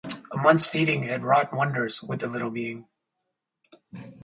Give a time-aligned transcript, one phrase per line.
[0.31, 2.87] A month's feeding had wrought wonders with the little being.